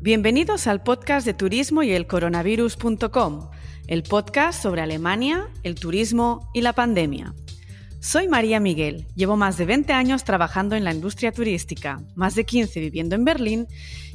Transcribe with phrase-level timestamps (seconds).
[0.00, 3.50] Bienvenidos al podcast de turismo y el coronavirus.com,
[3.88, 7.34] el podcast sobre Alemania, el turismo y la pandemia.
[7.98, 12.44] Soy María Miguel, llevo más de 20 años trabajando en la industria turística, más de
[12.44, 13.66] 15 viviendo en Berlín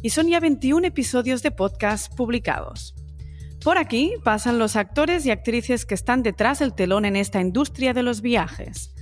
[0.01, 2.95] y son ya 21 episodios de podcast publicados.
[3.61, 7.93] Por aquí pasan los actores y actrices que están detrás del telón en esta industria
[7.93, 8.92] de los viajes.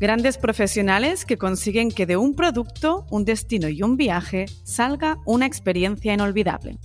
[0.00, 5.44] Grandes profesionales que consiguen que de un producto, un destino y un viaje salga una
[5.44, 6.78] experiencia inolvidable.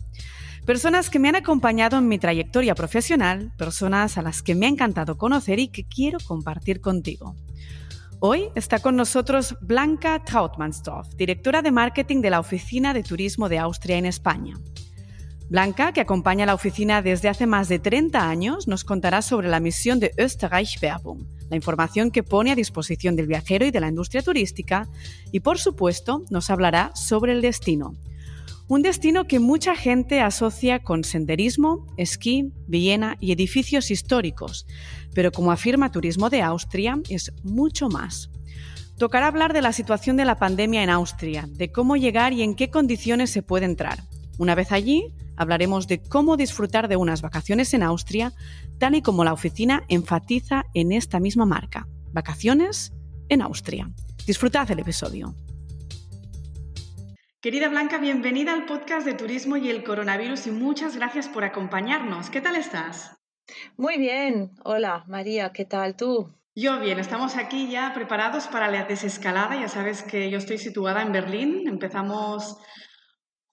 [0.66, 4.70] Personas que me han acompañado en mi trayectoria profesional, personas a las que me ha
[4.70, 7.38] encantado conocer y que quiero compartir contigo.
[8.20, 13.60] Hoy está con nosotros Blanca Trautmannsdorf, directora de marketing de la Oficina de Turismo de
[13.60, 14.56] Austria en España.
[15.48, 19.60] Blanca, que acompaña la oficina desde hace más de 30 años, nos contará sobre la
[19.60, 23.90] misión de Österreich Werbung, la información que pone a disposición del viajero y de la
[23.90, 24.90] industria turística,
[25.32, 27.94] y por supuesto nos hablará sobre el destino.
[28.68, 34.66] Un destino que mucha gente asocia con senderismo, esquí, Viena y edificios históricos,
[35.14, 38.32] pero como afirma Turismo de Austria, es mucho más.
[38.98, 42.56] Tocará hablar de la situación de la pandemia en Austria, de cómo llegar y en
[42.56, 44.02] qué condiciones se puede entrar.
[44.40, 48.34] Una vez allí, hablaremos de cómo disfrutar de unas vacaciones en Austria,
[48.80, 51.88] tal y como la oficina enfatiza en esta misma marca.
[52.12, 52.94] Vacaciones
[53.30, 53.90] en Austria.
[54.26, 55.36] Disfrutad el episodio.
[57.42, 62.32] Querida Blanca, bienvenida al podcast de Turismo y el Coronavirus y muchas gracias por acompañarnos.
[62.32, 63.16] ¿Qué tal estás?
[63.78, 64.52] Muy bien.
[64.64, 66.34] Hola, María, ¿qué tal tú?
[66.56, 69.60] Yo bien, estamos aquí ya preparados para la desescalada.
[69.60, 71.68] Ya sabes que yo estoy situada en Berlín.
[71.68, 72.58] Empezamos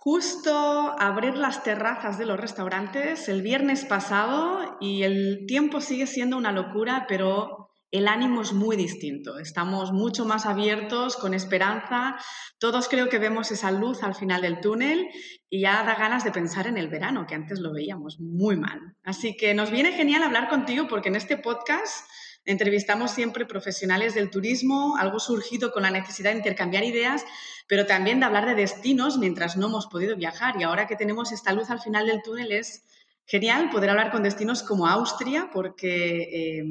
[0.04, 6.36] justo abrir las terrazas de los restaurantes el viernes pasado y el tiempo sigue siendo
[6.36, 9.38] una locura, pero el ánimo es muy distinto.
[9.38, 12.16] Estamos mucho más abiertos, con esperanza.
[12.58, 15.08] Todos creo que vemos esa luz al final del túnel
[15.48, 18.80] y ya da ganas de pensar en el verano, que antes lo veíamos muy mal.
[19.04, 22.10] Así que nos viene genial hablar contigo porque en este podcast
[22.44, 27.24] Entrevistamos siempre profesionales del turismo, algo surgido con la necesidad de intercambiar ideas,
[27.68, 30.56] pero también de hablar de destinos mientras no hemos podido viajar.
[30.58, 32.84] Y ahora que tenemos esta luz al final del túnel es
[33.26, 36.64] genial poder hablar con destinos como Austria, porque eh,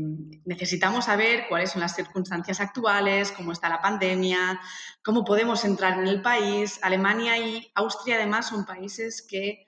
[0.46, 4.60] necesitamos saber cuáles son las circunstancias actuales, cómo está la pandemia,
[5.04, 6.80] cómo podemos entrar en el país.
[6.82, 9.68] Alemania y Austria además son países que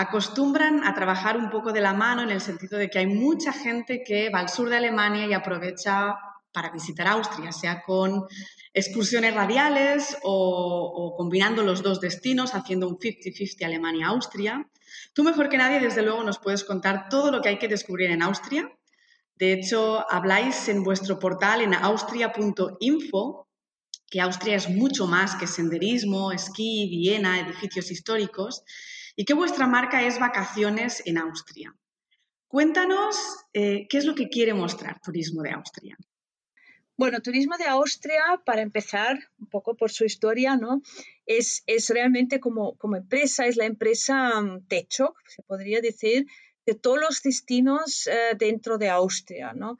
[0.00, 3.52] acostumbran a trabajar un poco de la mano en el sentido de que hay mucha
[3.52, 6.16] gente que va al sur de Alemania y aprovecha
[6.52, 8.24] para visitar Austria, sea con
[8.72, 14.66] excursiones radiales o, combinando los dos destinos, haciendo un 50-50 Alemania-Austria.
[15.12, 18.10] Tú mejor que nadie, desde luego, nos puedes contar todo lo que hay que descubrir
[18.10, 18.72] en Austria.
[19.34, 23.46] De hecho, habláis en vuestro portal en austria.info
[24.10, 28.64] que Austria es mucho más que senderismo, esquí, Viena, edificios históricos
[29.20, 31.76] y que vuestra marca es Vacaciones en Austria.
[32.48, 33.18] Cuéntanos
[33.52, 35.98] eh, qué es lo que quiere mostrar Turismo de Austria.
[36.96, 40.80] Bueno, Turismo de Austria, para empezar, un poco por su historia, ¿no?
[41.26, 46.24] Es, es realmente como, como empresa, es la empresa um, techo, se podría decir,
[46.64, 49.76] de todos los destinos eh, dentro de Austria, ¿no?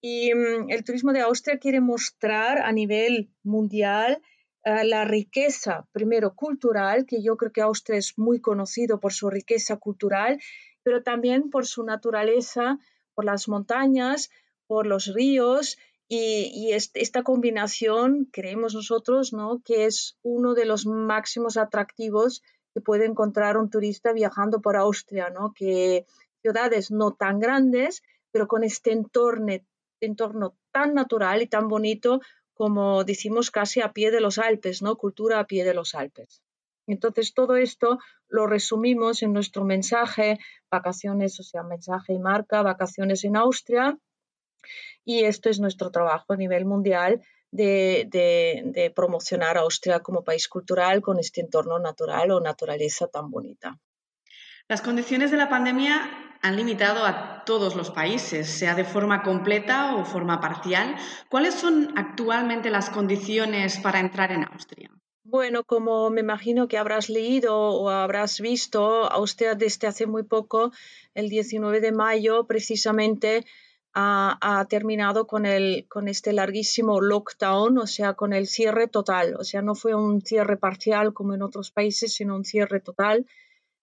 [0.00, 4.20] Y mm, el Turismo de Austria quiere mostrar a nivel mundial
[4.64, 9.76] la riqueza, primero cultural, que yo creo que Austria es muy conocido por su riqueza
[9.76, 10.40] cultural,
[10.82, 12.78] pero también por su naturaleza,
[13.14, 14.30] por las montañas,
[14.66, 15.78] por los ríos.
[16.08, 19.62] Y, esta combinación, creemos nosotros, ¿no?
[19.64, 22.42] que es uno de los máximos atractivos
[22.74, 25.54] que puede encontrar un turista viajando por Austria, ¿no?
[25.54, 26.04] que
[26.42, 29.54] ciudades no tan grandes, pero con este entorno,
[30.00, 32.20] entorno tan natural y tan bonito
[32.62, 34.94] como decimos, casi a pie de los Alpes, ¿no?
[34.94, 36.44] Cultura a pie de los Alpes.
[36.86, 40.38] Entonces, todo esto lo resumimos en nuestro mensaje,
[40.70, 43.98] vacaciones, o sea, mensaje y marca, vacaciones en Austria.
[45.04, 47.20] Y esto es nuestro trabajo a nivel mundial
[47.50, 53.76] de, promocionar Austria como país cultural con este entorno natural o naturaleza tan bonita.
[54.68, 59.94] Las condiciones de la pandemia han limitado a todos los países, sea de forma completa
[59.94, 60.96] o forma parcial.
[61.28, 64.90] ¿Cuáles son actualmente las condiciones para entrar en Austria?
[65.24, 70.72] Bueno, como me imagino que habrás leído o habrás visto, Austria desde hace muy poco,
[71.14, 73.46] el 19 de mayo precisamente,
[73.94, 79.36] ha, terminado con, el, con este larguísimo lockdown, o sea, con el cierre total.
[79.38, 83.26] O sea, no fue un cierre parcial como en otros países, sino un cierre total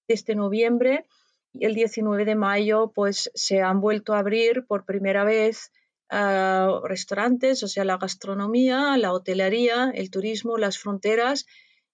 [0.08, 1.06] desde noviembre
[1.54, 5.72] el 19 de mayo pues se han vuelto a abrir por primera vez
[6.10, 11.46] ah, restaurantes, o sea, la gastronomía, la hotelería, el turismo, las fronteras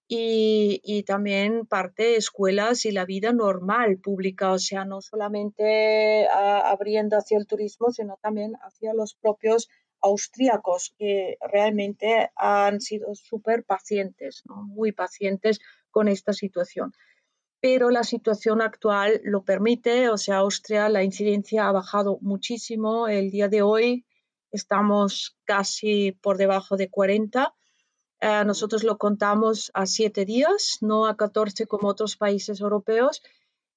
[0.08, 7.16] y, también parte de escuelas y la vida normal pública, o sea, no solamente abriendo
[7.16, 9.68] hacia el turismo, sino también hacia los propios
[10.00, 15.58] austríacos, que realmente han sido súper pacientes, muy pacientes
[15.90, 16.92] con esta situación.
[17.68, 23.08] Pero la situación actual lo permite, o sea, Austria, la incidencia ha bajado muchísimo.
[23.08, 24.06] El día de hoy
[24.52, 27.52] estamos casi por debajo de 40
[28.20, 33.20] eh, nosotros lo contamos a siete días, no a 14 como otros países europeos.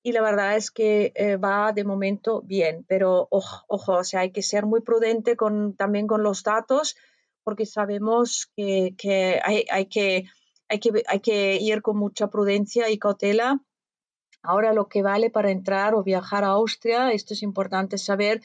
[0.03, 4.31] Y la verdad es que eh, va de momento bien, pero ojo, o sea, hay
[4.31, 6.95] que ser muy prudente con, también con los datos,
[7.43, 10.25] porque sabemos que, hay, hay, que,
[10.67, 13.59] hay, que, hay que ir con mucha prudencia y cautela.
[14.41, 18.41] Ahora lo que vale para entrar o viajar a Austria, esto es importante saber,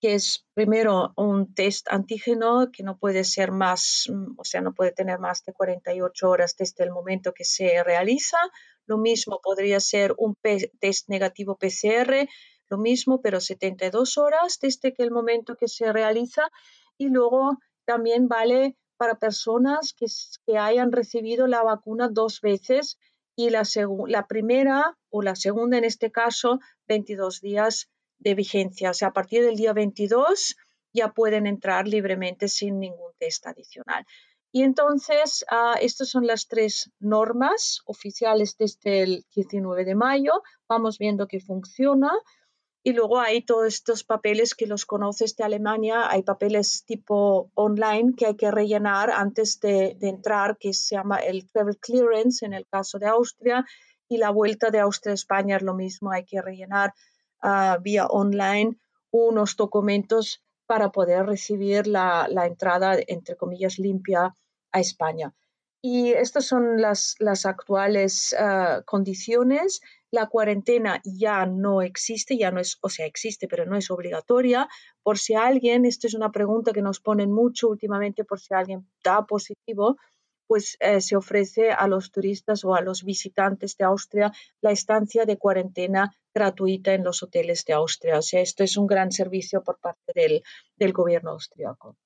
[0.00, 4.72] que es primero un test antígeno que no puede ser más, mm, o sea, no
[4.74, 8.38] puede tener más de 48 horas desde el momento que se realiza.
[8.86, 10.34] Lo mismo podría ser un
[10.80, 12.28] test negativo PCR,
[12.68, 16.50] lo mismo, pero 72 horas desde que el momento que se realiza.
[16.98, 20.06] Y luego también vale para personas que,
[20.46, 22.98] que hayan recibido la vacuna dos veces
[23.36, 28.90] y la, primera o la segunda en este caso 22 días de vigencia.
[28.90, 30.56] O sea, a partir del día 22
[30.94, 34.06] ya pueden entrar libremente sin ningún test adicional.
[34.50, 40.32] Y entonces, uh, estas son las tres normas oficiales desde el 19 de mayo.
[40.66, 42.10] Vamos viendo que funciona.
[42.86, 46.08] Y luego hay todos estos papeles que los conoces de Alemania.
[46.08, 51.16] Hay papeles tipo online que hay que rellenar antes de, de entrar, que se llama
[51.16, 53.66] el travel clearance en el caso de Austria.
[54.08, 56.12] Y la vuelta de Austria a España es lo mismo.
[56.12, 56.94] Hay que rellenar
[57.80, 58.76] vía online
[59.10, 64.32] unos documentos para poder recibir la, entrada, entre comillas, limpia
[64.70, 65.34] a España.
[65.82, 69.80] Y estas son las, las actuales ah, condiciones.
[70.12, 74.68] La cuarentena ya no existe, ya no es, o sea, existe, pero no es obligatoria.
[75.02, 78.88] Por si alguien, esta es una pregunta que nos ponen mucho últimamente, por si alguien
[79.02, 79.96] da positivo,
[80.46, 85.24] pues eh, se ofrece a los turistas o a los visitantes de Austria la estancia
[85.24, 88.18] de cuarentena gratuita en los hoteles de Austria.
[88.18, 90.42] O sea, esto es un gran servicio por parte del,
[90.76, 91.96] del gobierno austriaco.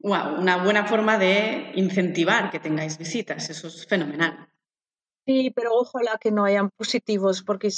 [0.00, 4.48] Wow, una buena forma de incentivar que tengáis visitas, eso es fenomenal.
[5.26, 7.68] Sí, pero ojalá que no hayan positivos porque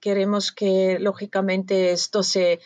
[0.00, 2.58] queremos que lógicamente esto se,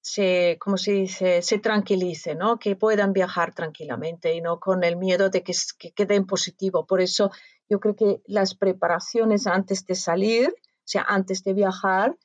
[0.00, 2.58] se, como se dice, se tranquilice, ¿no?
[2.58, 6.84] Que puedan viajar tranquilamente y no con el miedo de que, que queden positivo.
[6.84, 7.30] Por eso
[7.68, 12.16] yo creo que las preparaciones antes de salir, o sea, antes de viajar,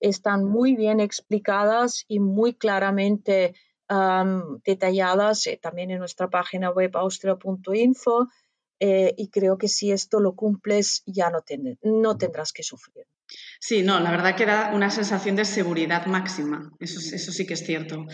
[0.00, 3.54] están muy bien explicadas y muy claramente
[4.64, 8.28] detalladas eh, también en nuestra página web austria.info
[8.80, 11.42] eh, y creo que si esto lo cumples ya no,
[11.82, 13.06] no tendrás que sufrir.
[13.60, 17.54] Sí, no, la verdad que da una sensación de seguridad máxima, eso, eso sí que
[17.54, 18.06] es cierto.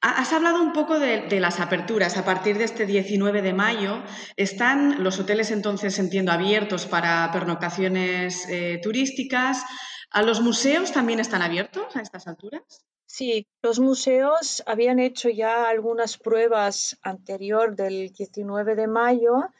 [0.00, 2.16] Has hablado un poco de, las aperturas.
[2.16, 4.02] A partir de este 19 de mayo,
[4.36, 9.64] ¿están los hoteles entonces, entiendo, abiertos para pernoctaciones eh, turísticas?
[10.10, 12.62] ¿A los museos también están abiertos a estas alturas?
[13.06, 19.50] Sí, los museos habían hecho ya algunas pruebas anterior del 19 de mayo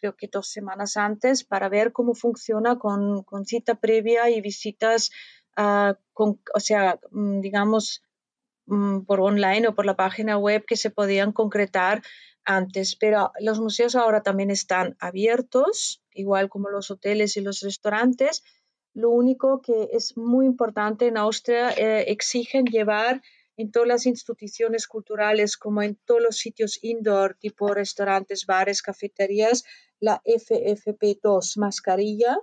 [0.00, 5.10] creo que dos semanas antes, para ver cómo funciona con, cita previa y visitas,
[5.56, 8.02] ah, o sea, mm, digamos,
[8.66, 12.02] mm, por online o por la página web que se podían concretar
[12.44, 12.96] antes.
[12.96, 18.42] Pero los museos ahora también están abiertos, igual como los hoteles y los restaurantes.
[18.94, 23.22] Lo único que es muy importante en Austria, eh, exigen llevar
[23.58, 29.64] en todas las instituciones culturales como en todos los sitios indoor, tipo restaurantes, bares, cafeterías,
[29.98, 32.38] la FFP2 mascarilla.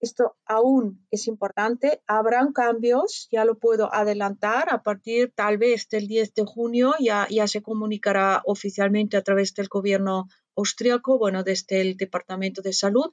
[0.00, 2.02] Esto aún es importante.
[2.06, 7.26] Habrán cambios, ya lo puedo adelantar, a partir tal vez del 10 de junio ya,
[7.30, 13.12] ya se comunicará oficialmente a través del gobierno austriaco, bueno, desde el Departamento de Salud.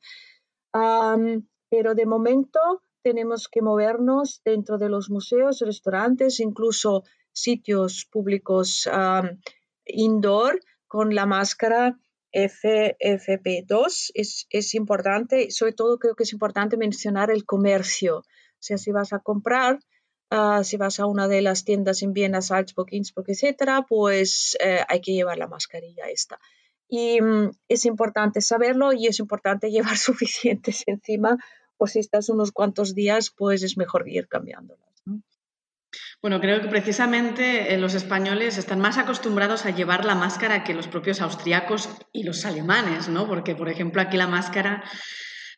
[0.71, 2.59] pero de momento
[3.03, 8.89] tenemos que movernos dentro de los museos, restaurantes, incluso sitios públicos
[9.85, 11.97] indoor con la máscara
[12.33, 18.17] FFP2 es, es importante, sobre todo creo que es importante mencionar el comercio.
[18.17, 18.25] O
[18.59, 19.79] sea, si vas a comprar,
[20.31, 24.81] ah, si vas a una de las tiendas en Viena, Salzburg, Innsbruck, etcétera, pues eh,
[24.87, 26.39] hay que llevar la mascarilla esta.
[26.87, 31.37] Y mm, es importante saberlo y es importante llevar suficientes encima,
[31.77, 34.92] o si estás unos cuantos días, pues es mejor ir cambiándolas.
[36.23, 40.73] Bueno, creo que precisamente eh, los españoles están más acostumbrados a llevar la máscara que
[40.73, 43.27] los propios austriacos y los alemanes, ¿no?
[43.27, 44.85] Porque, por ejemplo, aquí la máscara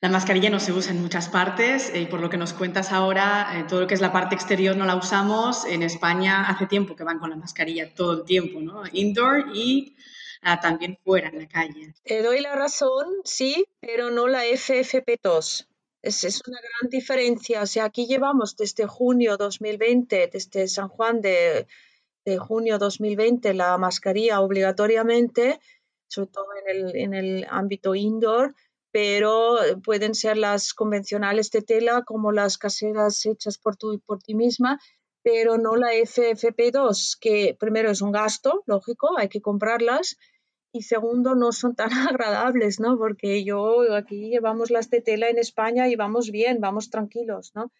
[0.01, 2.91] la mascarilla no se usa en muchas partes eh, y por lo que nos cuentas
[2.91, 5.65] ahora, eh, todo lo que es la parte exterior no la usamos.
[5.65, 8.81] En España hace tiempo que van con la mascarilla todo el tiempo, ¿no?
[8.91, 9.95] Indoor y
[10.41, 11.93] ah, también fuera, en la calle.
[12.03, 15.67] Te doy la razón, sí, pero no la FFP2.
[16.05, 17.61] Es, es una gran diferencia.
[17.61, 21.67] O sea, aquí llevamos desde junio 2020, desde San Juan de,
[22.25, 25.59] de junio 2020, la mascarilla obligatoriamente,
[26.07, 28.53] sobre todo en el, en el ámbito indoor
[28.95, 34.35] pero pueden ser las convencionales de tela como las caseras hechas por, tú, por ti
[34.35, 34.79] misma,
[35.21, 40.15] pero no la FFP2, que primero es un gasto, lógico, hay que comprarlas,
[40.75, 42.97] y segundo no son tan agradables, ¿no?
[42.97, 47.71] Porque yo aquí llevamos las de tela en España y vamos bien, vamos tranquilos, ¿no?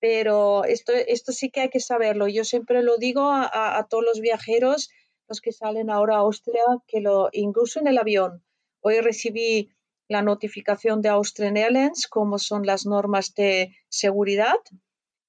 [0.00, 2.26] Pero esto, esto sí que hay que saberlo.
[2.26, 4.90] Yo siempre lo digo a, a todos los viajeros,
[5.28, 8.42] los que salen ahora a Austria, que lo, incluso en el avión.
[8.80, 9.70] Hoy recibí
[10.08, 14.58] la notificación de Austrian Airlines, como son las normas de seguridad,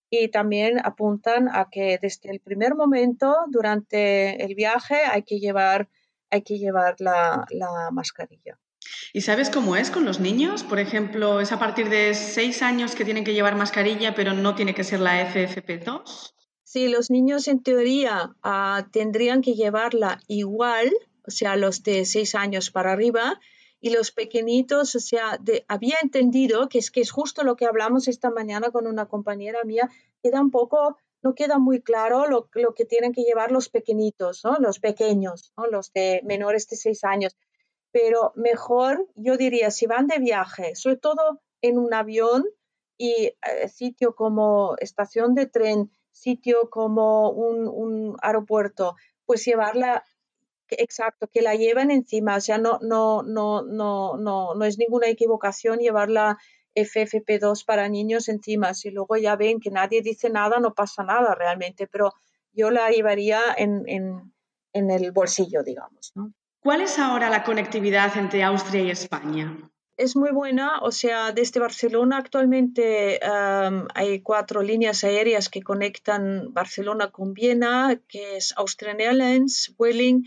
[0.10, 5.88] y también apuntan a que desde el primer momento durante el viaje hay que llevar,
[6.32, 8.58] hay que llevar la, la mascarilla.
[9.14, 10.64] ¿Y sabes cómo es con los niños?
[10.64, 14.56] Por ejemplo, es a partir de seis años que tienen que llevar mascarilla, pero no
[14.56, 16.34] tiene que ser la FFP2.
[16.64, 20.90] Sí, los niños en teoría ah, tendrían que llevarla igual,
[21.28, 23.40] o sea, los de seis años para arriba,
[23.82, 28.08] y los pequeñitos, o sea, había entendido que es que es justo lo que hablamos
[28.08, 29.90] esta mañana con una compañera mía,
[30.24, 34.44] queda un poco, no queda muy claro lo, lo que tienen que llevar los pequeñitos,
[34.44, 34.58] ¿no?
[34.60, 35.68] los pequeños, ¿no?
[35.68, 37.38] los de menores de seis años.
[37.92, 42.46] Pero mejor, yo diría, si van de viaje, sobre todo en un avión
[42.98, 50.04] y eh, sitio como estación de tren, sitio como un, un aeropuerto, pues llevarla
[50.78, 55.08] exacto, que la llevan encima, o sea, no, no, no, no, no, no es ninguna
[55.08, 56.38] equivocación llevar la
[56.76, 58.74] FFP2 para niños encima.
[58.74, 62.14] Si luego ya ven que nadie dice nada, no pasa nada realmente, pero
[62.54, 64.34] yo la llevaría en, en,
[64.74, 66.12] en el bolsillo, digamos.
[66.16, 66.34] ¿no?
[66.62, 69.58] ¿Cuál es ahora la conectividad entre Austria y España?
[69.98, 73.20] Es muy buena, o sea, desde Barcelona actualmente
[73.94, 80.24] hay cuatro líneas aéreas que conectan Barcelona con Viena, que es Austrian Airlines, Vueling,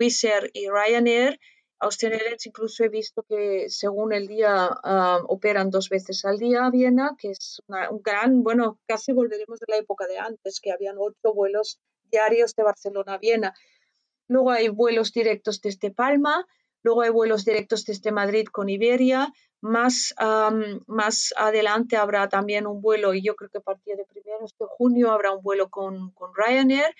[0.00, 1.38] Wizz y Ryanair.
[1.82, 6.64] Austrian Airlines incluso he visto que según el día ah, operan dos veces al día
[6.64, 10.70] a Viena, que es un gran, bueno, casi volveremos de la época de antes, que
[10.70, 13.54] habían ocho vuelos diarios de Barcelona a Viena.
[14.28, 16.46] Luego hay vuelos directos desde Palma,
[16.84, 20.14] luego hay vuelos directos desde Madrid con Iberia, más,
[20.86, 24.66] más adelante habrá también un vuelo, y yo creo que a partir de primeros de
[24.68, 26.94] junio habrá un vuelo con, con Ryanair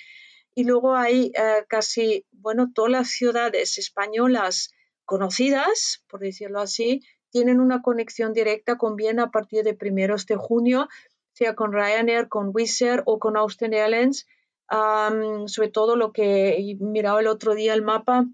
[0.55, 4.71] y luego hay eh, casi, bueno, todas las ciudades españolas
[5.05, 10.37] conocidas, por decirlo así, tienen una conexión directa con Viena a partir de primeros de
[10.37, 10.89] junio,
[11.33, 14.27] sea con Ryanair, con Wizz o con Austrian Airlines.
[15.47, 18.27] sobre todo lo que he mirado el otro día el mapa,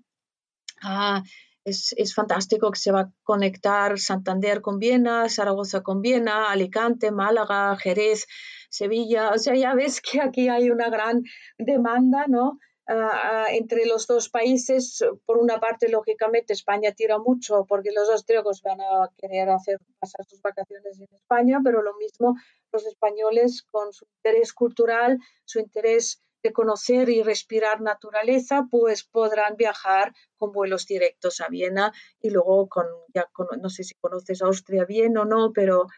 [0.83, 1.23] ah,
[1.65, 7.11] es, es, fantástico que se va a conectar Santander con Viena, Zaragoza con Viena, Alicante,
[7.11, 8.27] Málaga, Jerez,
[8.69, 9.31] Sevilla.
[9.31, 11.23] O sea, ya ves que aquí hay una gran
[11.59, 12.59] demanda, ¿no?
[12.91, 18.63] Ah, entre los dos países, por una parte, lógicamente, España tira mucho porque los austríacos
[18.63, 22.35] van a querer hacer pasar sus vacaciones en España, pero lo mismo
[22.73, 29.57] los españoles con su interés cultural, su interés de conocer y respirar naturaleza, pues podrán
[29.57, 33.29] viajar con vuelos directos a Viena y luego con, ya
[33.61, 35.89] no sé si conoces Austria bien o no, pero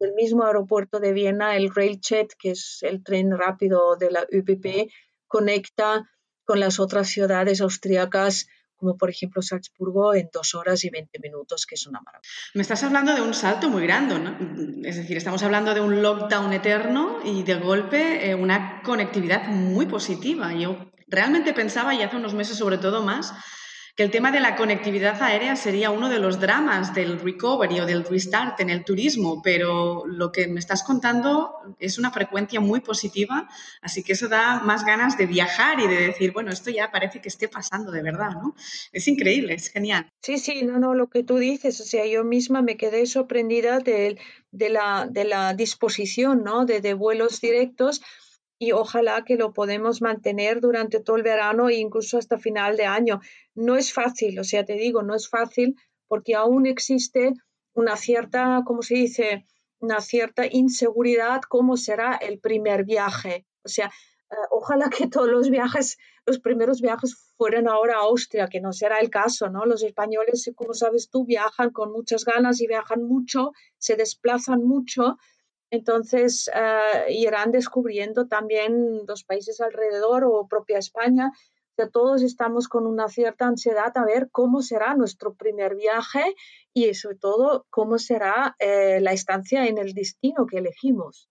[0.00, 4.90] el mismo aeropuerto de Viena, el Railjet, que es el tren rápido de la UPP,
[5.26, 6.10] conecta
[6.44, 8.46] con las otras ciudades austriacas
[8.80, 12.28] como por ejemplo Salzburgo en dos horas y veinte minutos, que es una maravilla.
[12.54, 14.36] Me estás hablando de un salto muy grande, ¿no?
[14.88, 19.84] Es decir, estamos hablando de un lockdown eterno y de golpe eh, una conectividad muy
[19.84, 20.54] positiva.
[20.54, 23.34] Yo realmente pensaba, y hace unos meses sobre todo más,
[24.00, 27.84] que el tema de la conectividad aérea sería uno de los dramas del recovery o
[27.84, 32.80] del restart en el turismo, pero lo que me estás contando es una frecuencia muy
[32.80, 33.46] positiva,
[33.82, 37.20] así que eso da más ganas de viajar y de decir, bueno, esto ya parece
[37.20, 38.54] que esté pasando de verdad, ¿no?
[38.90, 40.10] Es increíble, es genial.
[40.22, 43.80] Sí, sí, no, no, lo que tú dices, o sea, yo misma me quedé sorprendida
[43.80, 44.18] de,
[44.50, 46.64] de, la, de la disposición, ¿no?
[46.64, 48.00] De, de vuelos directos
[48.62, 52.84] y ojalá que lo podemos mantener durante todo el verano e incluso hasta final de
[52.84, 53.20] año.
[53.54, 55.76] No es fácil, o sea, te digo, no es fácil
[56.08, 57.32] porque aún existe
[57.72, 59.46] una cierta, ¿cómo se dice?
[59.78, 63.46] Una cierta inseguridad cómo será el primer viaje.
[63.64, 63.86] O sea,
[64.30, 68.74] eh, ojalá que todos los viajes, los primeros viajes fueran ahora a Austria, que no
[68.74, 69.64] será el caso, ¿no?
[69.64, 75.16] Los españoles, como sabes tú, viajan con muchas ganas y viajan mucho, se desplazan mucho,
[75.70, 81.32] entonces eh, irán descubriendo también los países alrededor o propia España.
[81.78, 86.34] O todos estamos con una cierta ansiedad a ver cómo será nuestro primer viaje
[86.74, 91.30] y sobre todo cómo será eh, la estancia en el destino que elegimos.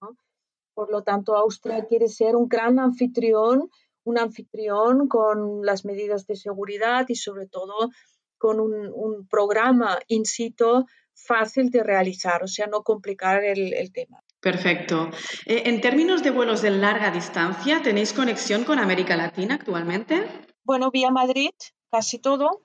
[0.74, 3.70] Por lo tanto, Austria quiere ser un gran anfitrión,
[4.06, 7.92] un anfitrión con las medidas de seguridad y sobre todo
[8.40, 10.86] con un, programa in situ
[11.26, 14.24] fácil de realizar, o sea, no complicar el, tema.
[14.40, 15.10] Perfecto.
[15.46, 20.26] Eh, en términos de vuelos de larga distancia, ¿tenéis conexión con América Latina actualmente?
[20.64, 21.52] Bueno, vía Madrid,
[21.92, 22.62] casi todo.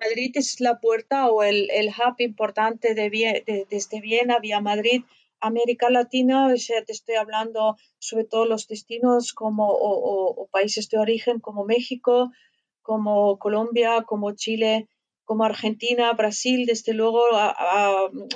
[0.00, 5.02] Madrid es la puerta o el, hub importante de, desde Viena vía Madrid
[5.44, 10.98] América Latina, o sea, te estoy hablando sobre todo los destinos como, o, países de
[10.98, 12.30] origen como México,
[12.80, 14.88] como Colombia, como Chile,
[15.24, 17.24] como Argentina, Brasil, desde luego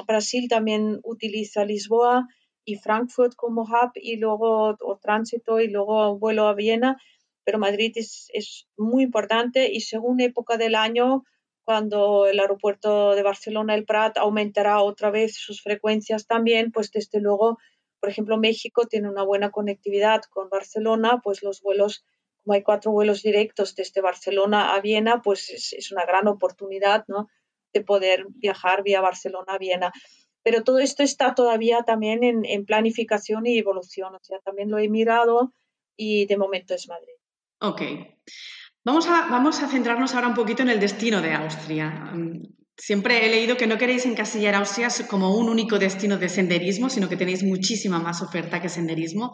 [0.07, 2.27] Brasil también utiliza Lisboa
[2.65, 7.01] y Frankfurt como hub y luego o tránsito y luego vuelo a Viena,
[7.45, 11.25] pero Madrid es, es muy importante y según época del año
[11.69, 17.21] cuando el aeropuerto de Barcelona, el Prat, aumentará otra vez sus frecuencias también, pues desde
[17.21, 17.59] luego,
[18.01, 22.07] por ejemplo, México tiene una buena conectividad con Barcelona, pues los vuelos,
[22.53, 27.29] hay cuatro vuelos directos desde Barcelona a Viena, pues es, una gran oportunidad, ¿no?
[27.73, 29.93] De poder viajar vía Barcelona a Viena.
[30.43, 34.89] Pero todo esto está todavía también en, planificación y evolución, o sea, también lo he
[34.89, 35.53] mirado
[35.97, 37.15] y de momento es Madrid.
[37.61, 37.83] Ok.
[38.85, 42.13] Vamos a, centrarnos ahora un poquito en el destino de Austria.
[42.79, 47.09] Siempre he leído que no queréis encasillar Austria como un único destino de senderismo, sino
[47.09, 49.33] que tenéis muchísima más oferta que senderismo,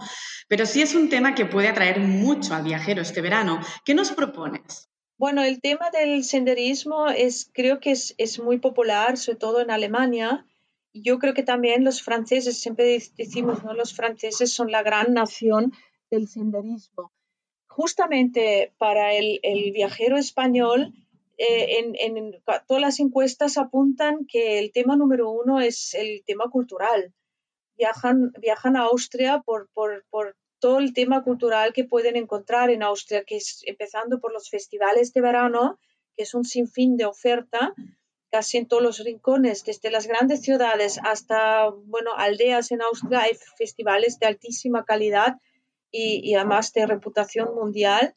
[0.48, 3.60] pero sí es un tema que puede atraer mucho al viajero este verano.
[3.84, 4.88] ¿Qué nos propones?
[5.18, 9.70] Bueno, el tema del senderismo es, creo que es, es muy popular, sobre todo en
[9.70, 10.46] Alemania.
[10.94, 13.74] Yo creo que también los franceses, siempre decimos, ¿no?
[13.74, 15.72] los franceses son la gran nación
[16.10, 17.12] del senderismo
[17.74, 19.40] justamente para el,
[19.72, 20.94] viajero español,
[21.36, 27.12] eh, en, todas las encuestas apuntan que el tema número uno es el tema cultural.
[27.76, 29.68] Viajan, viajan a Austria por,
[30.60, 35.12] todo el tema cultural que pueden encontrar en Austria, que es empezando por los festivales
[35.12, 35.78] de verano,
[36.16, 37.74] que es un sinfín de oferta,
[38.30, 43.36] casi en todos los rincones, desde las grandes ciudades hasta bueno, aldeas en Austria, hay
[43.58, 45.36] festivales de altísima calidad
[45.90, 48.14] y, además de reputación mundial.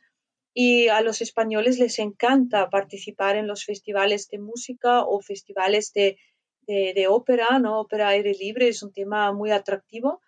[0.59, 6.17] Y a los españoles les encanta participar en los festivales de música o festivales de,
[6.65, 7.79] de, ópera, ¿no?
[7.79, 10.19] Ópera aire libre es un tema muy atractivo.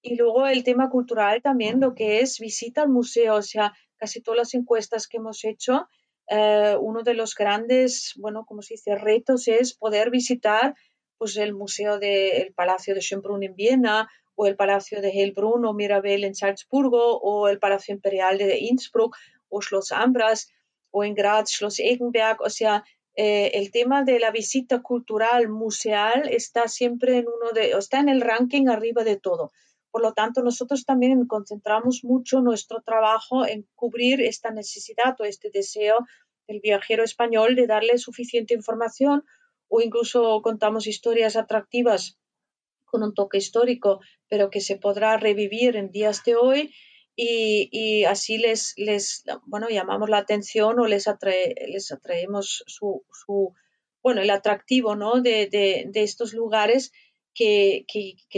[0.00, 4.20] Y luego el tema cultural también, lo que es visita al museo, o sea, casi
[4.20, 5.88] todas las encuestas que hemos hecho,
[6.28, 10.76] eh, uno de los grandes, bueno, como se dice, retos es poder visitar
[11.18, 15.74] pues, el museo del Palacio de Schönbrunn en Viena o el Palacio de Heilbrunn o
[15.74, 19.16] Mirabel en Salzburgo o el Palacio Imperial de Innsbruck
[19.54, 20.50] o Schloss Ambras
[20.90, 22.38] o en Graz Schloss Egenberg.
[22.40, 22.84] O sea,
[23.16, 28.08] eh, el tema de la visita cultural museal está siempre en uno de, está en
[28.08, 29.52] el ranking arriba de todo.
[29.92, 35.50] Por lo tanto, nosotros también concentramos mucho nuestro trabajo en cubrir esta necesidad o este
[35.50, 35.98] deseo
[36.48, 39.24] del viajero español de darle suficiente información
[39.68, 42.18] o incluso contamos historias atractivas
[42.84, 46.74] con un toque histórico, pero que se podrá revivir en días de hoy
[47.16, 51.06] y, así les, les, bueno, llamamos la atención o les,
[51.68, 53.04] les atraemos su,
[54.02, 55.20] bueno, el atractivo ¿no?
[55.20, 56.92] de, estos lugares
[57.34, 57.86] que,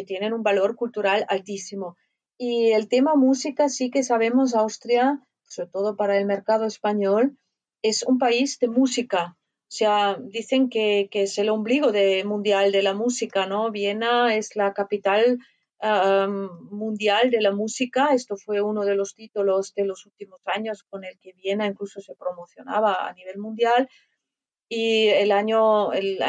[0.06, 1.96] tienen un valor cultural altísimo.
[2.38, 7.38] Y el tema música sí que sabemos, Austria, sobre todo para el mercado español,
[7.82, 9.36] es un país de música.
[9.68, 13.70] O sea, dicen que, es el ombligo de, mundial de la música, ¿no?
[13.70, 15.38] Viena es la capital
[15.82, 18.14] mundial de la música.
[18.14, 22.00] Esto fue uno de los títulos de los últimos años con el que Viena incluso
[22.00, 23.88] se promocionaba a nivel mundial.
[24.68, 26.20] Y el año, el,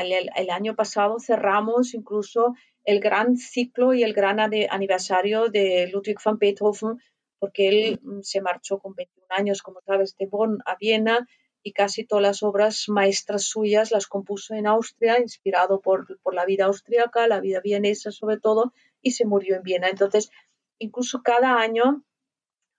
[0.51, 6.99] año pasado cerramos incluso el gran ciclo y el gran aniversario de Ludwig van Beethoven,
[7.39, 11.27] porque él mm, se marchó con 21 años, como sabes, de Bonn a Viena
[11.63, 16.65] y casi todas las obras maestras suyas las compuso en Austria, inspirado por, la vida
[16.65, 19.89] austríaca, la vida vienesa sobre todo, y se murió en Viena.
[19.89, 20.29] Entonces,
[20.79, 22.03] incluso cada año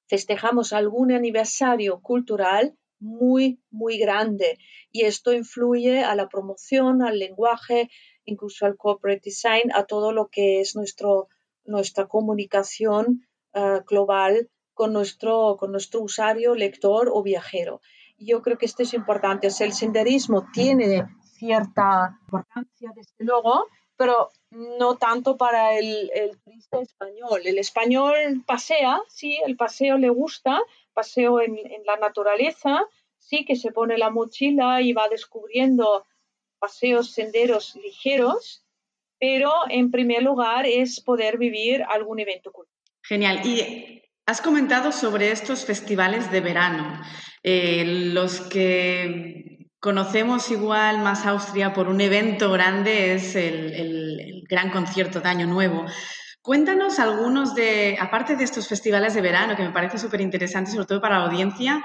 [0.09, 4.59] festejamos algún aniversario cultural muy, muy grande
[4.91, 7.91] y esto influye a la promoción, al lenguaje,
[8.25, 11.29] incluso al corporate design, a todo lo que es nuestro,
[11.65, 17.81] nuestra comunicación eh, global con nuestro, con nuestro usuario, lector o viajero.
[18.19, 19.47] Yo creo que esto es importante.
[19.47, 23.67] el senderismo tiene cierta importancia, desde luego,
[23.99, 26.11] pero no tanto para el,
[26.45, 27.43] turista español.
[27.45, 28.15] El español
[28.47, 30.61] pasea, sí, el paseo le gusta,
[30.95, 32.87] paseo en, en, la naturaleza,
[33.19, 36.07] sí, que se pone la mochila y va descubriendo
[36.61, 38.65] paseos, senderos ligeros,
[39.19, 42.79] pero en primer lugar es poder vivir algún evento cultural.
[43.03, 43.41] Genial.
[43.45, 47.01] Y has comentado sobre estos festivales de verano,
[47.43, 49.48] eh, los que
[49.81, 55.47] conocemos igual más Austria por un evento grande es el, el gran concierto de Año
[55.47, 55.85] Nuevo.
[56.43, 60.87] Cuéntanos algunos de, aparte de estos festivales de verano, que me parece súper interesante, sobre
[60.87, 61.83] todo para la audiencia,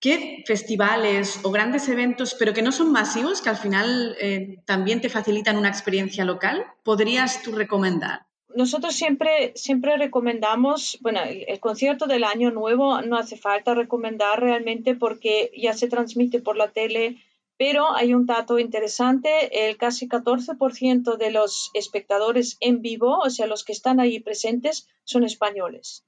[0.00, 5.00] ¿Qué festivales o grandes eventos, pero que no son masivos, que al final eh, también
[5.00, 8.20] te facilitan una experiencia local, podrías tú recomendar?
[8.54, 14.94] Nosotros siempre, siempre recomendamos, bueno, el, concierto del Año Nuevo no hace falta recomendar realmente
[14.94, 17.16] porque ya se transmite por la tele,
[17.58, 23.46] pero hay un dato interesante, el casi 14% de los espectadores en vivo, o sea,
[23.46, 26.04] los que están ahí presentes, son españoles.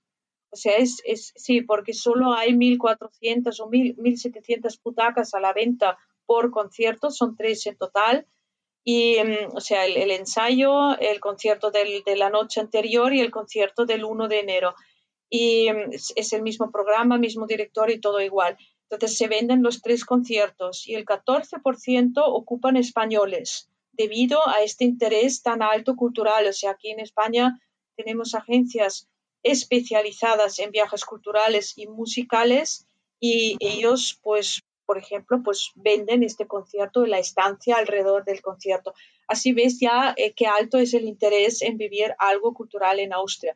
[0.51, 5.99] O sea, es, es sí, porque solo hay 1.400 o 1.700 putacas a la venta
[6.25, 8.27] por concierto, son tres en total.
[8.85, 13.85] Y, mm, o sea, el, ensayo, el concierto de la noche anterior y el concierto
[13.85, 14.75] del 1 de enero.
[15.29, 18.57] Y mm, es, el mismo programa, mismo director y todo igual.
[18.91, 25.43] Entonces se venden los tres conciertos y el 14% ocupan españoles debido a este interés
[25.43, 26.47] tan alto cultural.
[26.47, 27.61] O sea, aquí en España
[27.97, 29.09] tenemos agencias
[29.43, 32.87] especializadas en viajes culturales y musicales
[33.19, 38.93] y ellos pues por ejemplo pues venden este concierto y la estancia alrededor del concierto
[39.29, 43.55] así ves ya eh, qué alto es el interés en vivir algo cultural en Austria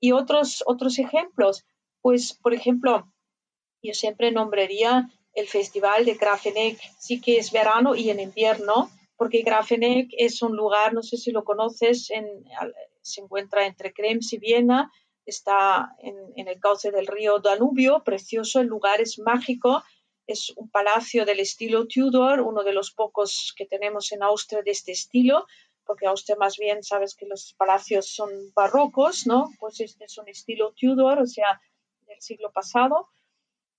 [0.00, 1.66] y otros otros ejemplos
[2.00, 3.10] pues por ejemplo
[3.82, 9.42] yo siempre nombraría el festival de Grafeneck sí que es verano y en invierno porque
[9.42, 12.26] Grafeneck es un lugar no sé si lo conoces en,
[13.02, 14.90] se encuentra entre Krems y Viena
[15.28, 19.82] está en, el cauce del río Danubio, precioso, el lugar es mágico,
[20.26, 24.70] es un palacio del estilo Tudor, uno de los pocos que tenemos en Austria de
[24.70, 25.46] este estilo,
[25.84, 29.50] porque Austria más bien sabes que los palacios son barrocos, ¿no?
[29.58, 31.60] Pues este es un estilo Tudor, o sea,
[32.06, 33.08] del siglo pasado.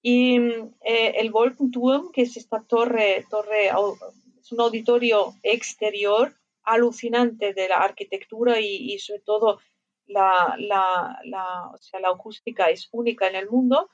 [0.01, 0.38] Y
[0.81, 3.67] eh, el Wolkenturm, que es esta torre, torre,
[4.41, 6.33] es un auditorio exterior
[6.63, 9.59] alucinante de la arquitectura y, sobre todo
[10.07, 13.89] la, la, la, o sea, la acústica es única en el mundo.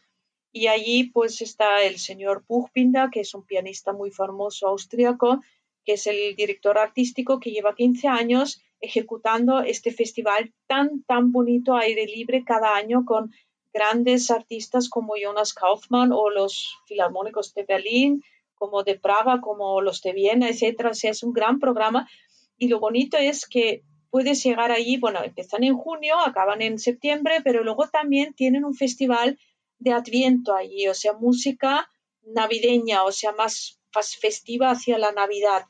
[0.51, 5.41] Y allí pues está el señor Buchbinder, que es un pianista muy famoso austríaco,
[5.83, 11.75] que es el director artístico que lleva 15 años ejecutando este festival tan, tan bonito,
[11.75, 13.31] aire libre, cada año con
[13.75, 20.01] grandes artistas como Jonas Kaufmann o los filarmónicos de Berlín, como de Praga, como los
[20.01, 20.87] de Viena, etc.
[20.91, 22.09] O sea, es un gran programa.
[22.57, 27.41] Y lo bonito es que puedes llegar allí, bueno, empiezan en junio, acaban en septiembre,
[27.43, 29.37] pero luego también tienen un festival
[29.77, 31.89] de Adviento allí, o sea, música
[32.23, 33.77] navideña, o sea, más
[34.21, 35.65] festiva hacia la Navidad.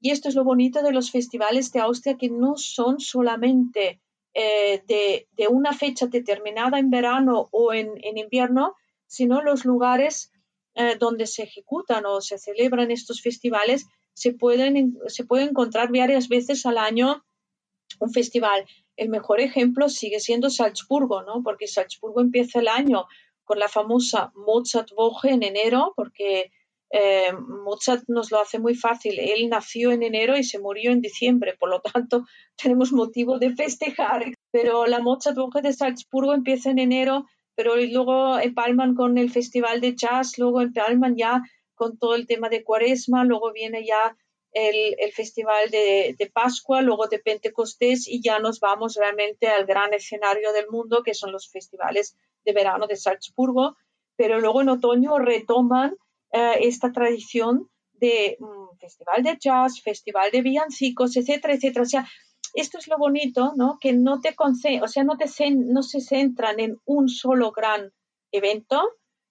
[0.00, 4.00] Y esto es lo bonito de los festivales de Austria, que no son solamente
[4.34, 8.74] eh, de, una fecha determinada en verano o en, invierno,
[9.06, 10.30] sino los lugares
[10.74, 13.86] eh, donde se ejecutan o se celebran estos festivales
[14.18, 17.24] se pueden, se pueden encontrar varias veces al año
[18.00, 18.66] un festival.
[18.96, 21.42] El mejor ejemplo sigue siendo Salzburgo, ¿no?
[21.44, 23.06] Porque Salzburgo empieza el año
[23.44, 26.50] con la famosa Mozart Woche en enero, porque
[26.90, 29.18] eh, Mozart nos lo hace muy fácil.
[29.18, 32.24] Él nació en enero y se murió en diciembre, por lo tanto
[32.56, 34.32] tenemos motivo de festejar.
[34.50, 39.80] Pero la Mozart Woche de Salzburgo empieza en enero, pero luego empalman con el festival
[39.80, 41.42] de jazz, luego empalman ya
[41.74, 44.16] con todo el tema de cuaresma, luego viene ya
[44.52, 50.52] el, festival de, Pascua, luego de Pentecostés y ya nos vamos realmente al gran escenario
[50.52, 53.76] del mundo, que son los festivales de verano de Salzburgo,
[54.16, 55.96] pero luego en otoño retoman
[56.32, 61.82] eh, esta tradición de mm, festival de jazz, festival de villancicos, etcétera, etcétera.
[61.82, 62.08] O sea,
[62.54, 63.78] esto es lo bonito, ¿no?
[63.80, 67.92] Que no te o sea, no, no se centran en un solo gran
[68.32, 68.82] evento,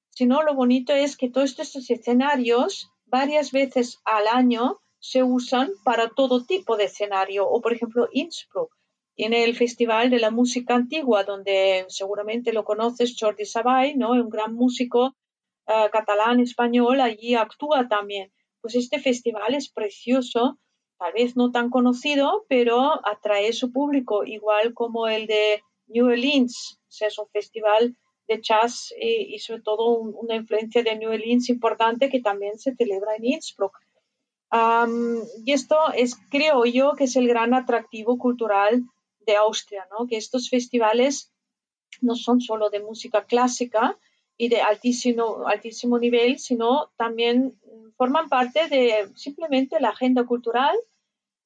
[0.10, 6.10] sino lo bonito es que todos estos escenarios varias veces al año se usan para
[6.10, 7.48] todo tipo de escenario.
[7.48, 8.72] O, por ejemplo, Innsbruck
[9.16, 14.12] tiene el Festival de la Música Antigua, donde seguramente lo conoces, Jordi Sabay, ¿no?
[14.12, 15.16] un gran músico
[15.68, 18.32] eh, catalán, español, allí actúa también.
[18.62, 20.60] Pues este festival es precioso,
[20.98, 26.80] tal vez no tan conocido, pero atrae su público, igual como el de New Orleans,
[26.88, 31.50] o sea, es un festival de jazz y, sobre todo una influencia de New Orleans
[31.50, 33.78] importante que también se celebra en Innsbruck.
[35.46, 38.84] y esto es, creo yo, que es el gran atractivo cultural
[39.26, 40.08] de Austria, ¿no?
[40.08, 41.32] que estos festivales
[42.02, 43.98] no son solo de música clásica
[44.38, 47.60] y de altísimo, altísimo nivel, sino también
[47.98, 50.76] forman parte de simplemente la agenda cultural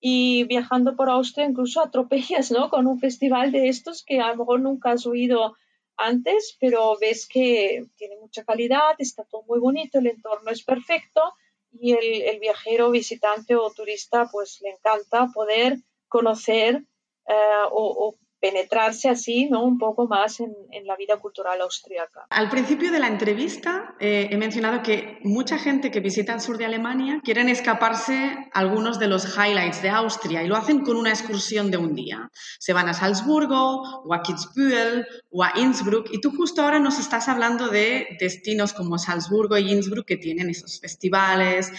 [0.02, 2.70] y viajando por Austria incluso atropellas ¿no?
[2.70, 5.56] con un festival de estos que a lo mejor nunca has oído
[5.96, 11.22] antes, pero ves que tiene mucha calidad, está todo muy bonito, el entorno es perfecto
[11.72, 15.78] y el, viajero, visitante o turista pues le encanta poder
[16.08, 16.84] conocer
[17.28, 17.34] eh,
[17.72, 19.64] o, penetrarse así ¿no?
[19.64, 20.52] un poco más en,
[20.84, 22.26] la vida cultural austríaca.
[22.32, 26.58] Al principio de la entrevista eh, he mencionado que mucha gente que visita el sur
[26.58, 31.12] de Alemania quieren escaparse algunos de los highlights de Austria y lo hacen con una
[31.12, 32.30] excursión de un día.
[32.60, 36.98] Se van a Salzburgo o a Kitzbühel o a Innsbruck y tú justo ahora nos
[36.98, 41.72] estás hablando de destinos como Salzburgo y Innsbruck que tienen esos festivales.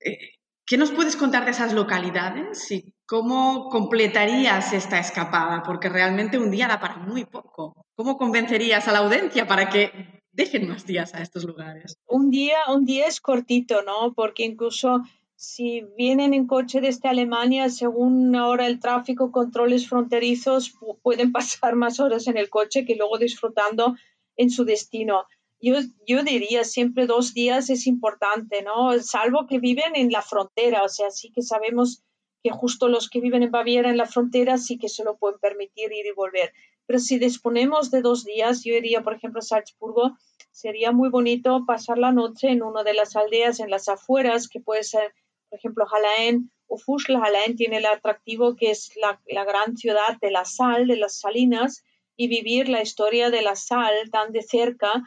[0.00, 0.18] Eh,
[0.66, 5.62] ¿Qué nos puedes contar de esas localidades y cómo completarías esta escapada?
[5.62, 7.86] Porque realmente un día da para muy poco.
[7.96, 11.96] ¿Cómo convencerías a la audiencia para que dejen más días a estos lugares?
[12.06, 14.12] Un día, un día es cortito, ¿no?
[14.14, 15.02] Porque incluso
[15.36, 22.00] si vienen en coche desde Alemania, según ahora el tráfico, controles fronterizos, pueden pasar más
[22.00, 23.94] horas en el coche que luego disfrutando
[24.36, 25.24] en su destino
[26.06, 28.98] yo, diría siempre dos días es importante, ¿no?
[29.00, 32.02] Salvo que viven en la frontera, o sea, sí que sabemos
[32.44, 35.40] que justo los que viven en Baviera en la frontera sí que se lo pueden
[35.40, 36.52] permitir ir y volver.
[36.84, 40.18] Pero si disponemos de dos días, yo iría, por ejemplo, a Salzburgo,
[40.50, 44.60] sería muy bonito pasar la noche en una de las aldeas en las afueras, que
[44.60, 45.14] puede ser,
[45.48, 47.16] por ejemplo, Halaen o Fuschl.
[47.56, 51.82] Tiene el atractivo que es la, gran ciudad de la sal, de las salinas,
[52.14, 55.02] y vivir la historia de la sal tan de cerca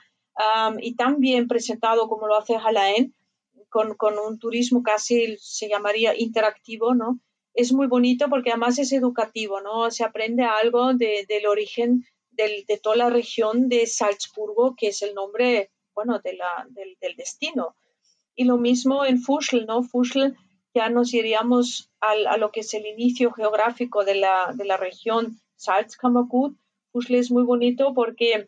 [0.80, 3.14] y tan bien presentado como lo hace Jalaen,
[3.70, 7.20] con, con, un turismo casi se llamaría interactivo, ¿no?
[7.58, 9.90] Es muy bonito porque además es educativo, ¿no?
[9.90, 15.16] Se aprende algo de, del origen de toda la región de Salzburgo, que es el
[15.16, 17.76] nombre, bueno, de la, del, del, destino.
[18.36, 19.82] Y lo mismo en Fuschl, ¿no?
[19.82, 20.36] Fuschl
[20.76, 24.78] ya nos iríamos al, a lo que es el inicio geográfico de la, de la
[24.78, 26.56] región Salzkammergut.
[26.92, 28.48] Fuschl es muy bonito porque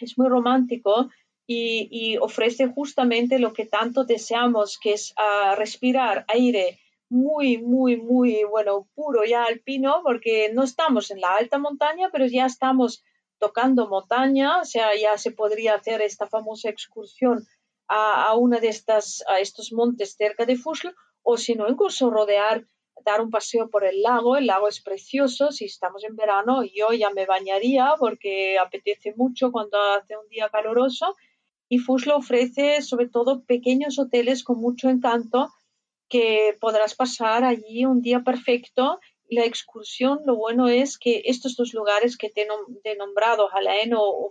[0.00, 1.08] es muy romántico
[1.46, 8.44] y, ofrece justamente lo que tanto deseamos, que es ah, respirar aire muy, muy, muy,
[8.44, 13.02] bueno, puro ya alpino, porque no estamos en la alta montaña, pero ya estamos
[13.38, 17.46] tocando montaña, o sea, ya se podría hacer esta famosa excursión
[17.88, 22.10] a, a una de estas, a estos montes cerca de Fuschl, o si no, incluso
[22.10, 22.64] rodear
[23.04, 24.36] dar un paseo por el lago.
[24.36, 25.52] El lago es precioso.
[25.52, 30.48] Si estamos en verano, yo ya me bañaría porque apetece mucho cuando hace un día
[30.48, 31.14] caluroso.
[31.68, 35.50] Y Fuslo ofrece sobre todo pequeños hoteles con mucho encanto
[36.08, 39.00] que podrás pasar allí un día perfecto.
[39.28, 42.46] La excursión, lo bueno es que estos dos lugares que te
[42.84, 44.30] he nombrado, Halaen o, o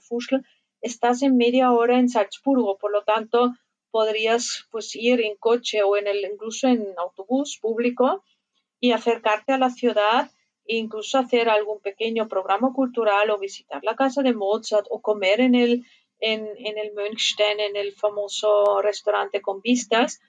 [0.82, 3.54] estás en media hora en Salzburgo, por lo tanto
[3.90, 8.24] podrías pues ir en coche o en el incluso en autobús público
[8.80, 10.32] y acercarte a la ciudad
[10.66, 15.42] e incluso hacer algún pequeño programa cultural o visitar la casa de Mozart o comer
[15.42, 15.86] en el,
[16.20, 20.20] en, en el Münchstein, en el famoso restaurante con vistas,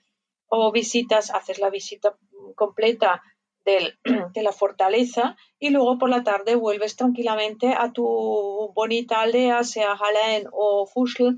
[0.47, 2.15] o visitas, haces la visita
[2.55, 3.21] completa
[3.65, 3.97] del,
[4.33, 9.95] de la fortaleza y luego por la tarde vuelves tranquilamente a tu bonita aldea, sea
[9.95, 11.35] Hallein o Fuschl,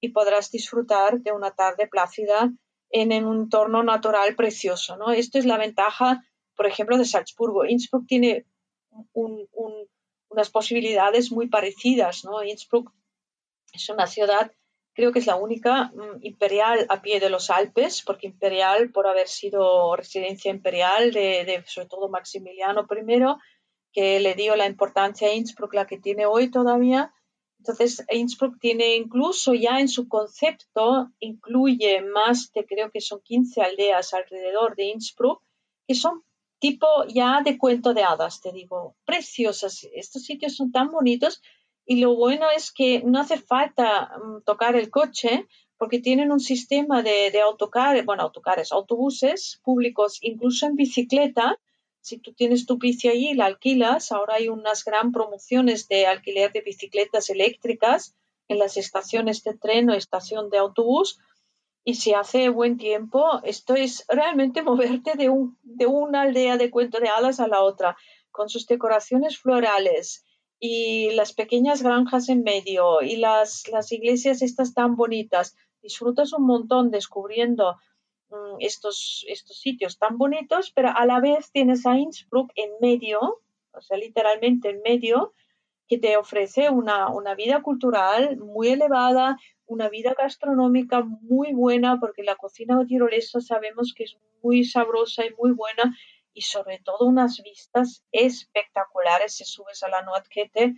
[0.00, 2.52] y podrás disfrutar de una tarde plácida
[2.90, 4.96] en, en un entorno natural precioso.
[4.96, 5.12] ¿no?
[5.12, 6.22] Esto es la ventaja
[6.56, 7.64] por ejemplo, de Salzburgo.
[7.64, 8.46] Innsbruck tiene
[9.12, 12.42] unas posibilidades muy parecidas, ¿no?
[12.42, 12.92] Innsbruck
[13.72, 14.52] es una ciudad,
[14.94, 19.06] creo que es la única mm, imperial a pie de los Alpes, porque imperial por
[19.06, 23.24] haber sido residencia imperial de, sobre todo Maximiliano I,
[23.92, 27.12] que le dio la importancia a Innsbruck, la que tiene hoy todavía.
[27.58, 33.62] Entonces, Innsbruck tiene incluso ya en su concepto, incluye más de, creo que son 15
[33.62, 35.42] aldeas alrededor de Innsbruck,
[35.86, 36.22] que son
[36.58, 39.86] tipo ya de cuento de hadas, te digo, preciosas.
[39.94, 41.42] Estos sitios son tan bonitos
[41.86, 46.40] y lo bueno es que no hace falta mm, tocar el coche porque tienen un
[46.40, 51.58] sistema de, autocares, bueno, autocares, autobuses públicos, incluso en bicicleta.
[52.00, 56.52] Si tú tienes tu bici allí la alquilas, ahora hay unas gran promociones de alquiler
[56.52, 58.14] de bicicletas eléctricas
[58.48, 61.18] en las estaciones de tren o estación de autobús
[61.86, 66.70] y si hace buen tiempo, esto es realmente moverte de, un, de una aldea de
[66.70, 67.96] cuento de hadas a la otra,
[68.30, 70.24] con sus decoraciones florales
[70.58, 75.56] y las pequeñas granjas en medio y las, las iglesias estas tan bonitas.
[75.82, 77.76] Disfrutas un montón descubriendo
[78.30, 83.42] mm, estos, estos sitios tan bonitos, pero a la vez tienes a Innsbruck en medio,
[83.72, 85.32] o sea, literalmente en medio,
[85.86, 89.36] que te ofrece una, una vida cultural muy elevada,
[89.66, 95.34] una vida gastronómica muy buena, porque la cocina tirolesa sabemos que es muy sabrosa y
[95.34, 95.94] muy buena,
[96.34, 100.74] y sobre todo unas vistas espectaculares si subes a la Nordkette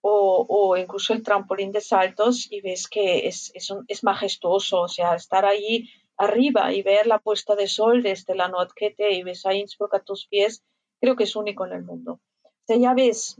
[0.00, 4.88] o, o, incluso el trampolín de saltos y ves que es, es, es, majestuoso, o
[4.88, 9.46] sea, estar allí arriba y ver la puesta de sol desde la Nordkette y ves
[9.46, 10.62] a Innsbruck a tus pies,
[11.00, 12.20] creo que es único en el mundo.
[12.44, 13.38] O sea, ya ves,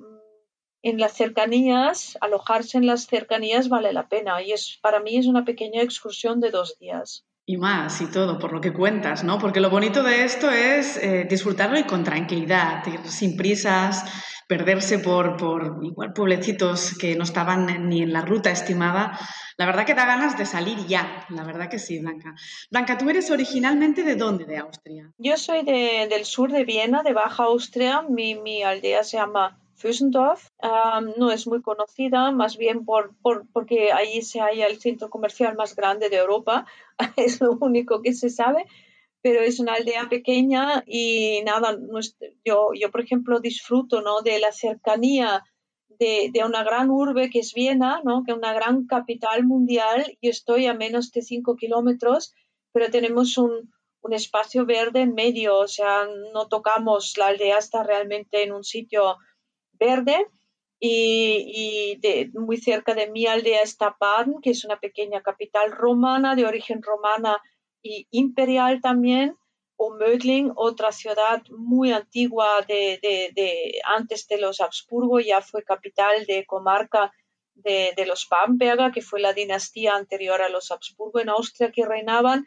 [0.83, 5.27] en las cercanías, alojarse en las cercanías vale la pena y es para mí es
[5.27, 7.25] una pequeña excursión de dos días.
[7.47, 9.39] Y más y todo, por lo que cuentas, ¿no?
[9.39, 14.05] Porque lo bonito de esto es eh, disfrutarlo y con tranquilidad, ir sin prisas,
[14.49, 19.19] perderse por, por igual pueblecitos que no estaban ni en la ruta estimada.
[19.57, 22.35] La verdad que da ganas de salir ya, la verdad que sí, Blanca.
[22.71, 25.11] Blanca, ¿tú eres originalmente de dónde de Austria?
[25.19, 28.03] Yo soy de, del sur de Viena, de Baja Austria.
[28.09, 30.51] Mi, mi aldea se llama Füssendorf.
[31.19, 35.57] no es muy conocida, más bien por, por, porque allí se halla el centro comercial
[35.57, 36.67] más grande de Europa,
[37.17, 38.67] es lo único que se sabe,
[39.21, 41.79] pero es una aldea pequeña y nada,
[42.45, 44.21] yo, yo por ejemplo disfruto ¿no?
[44.21, 45.43] de la cercanía
[45.89, 48.25] de, de, una gran urbe que es Viena, ¿no?
[48.25, 52.35] que es una gran capital mundial, y estoy a menos de 5 kilómetros,
[52.73, 53.73] pero tenemos un,
[54.05, 58.63] un espacio verde en medio, o sea, no tocamos, la aldea está realmente en un
[58.63, 59.17] sitio
[59.79, 60.27] verde
[60.81, 61.99] y,
[62.35, 66.83] muy cerca de mi aldea está Baden, que es una pequeña capital romana, de origen
[66.83, 67.39] romana
[67.83, 69.37] y imperial también,
[69.77, 76.45] o Mödling, otra ciudad muy antigua de, antes de los Habsburgo, ya fue capital de
[76.47, 77.13] comarca
[77.55, 82.47] de, los Bamberger, que fue la dinastía anterior a los Habsburgo en Austria que reinaban.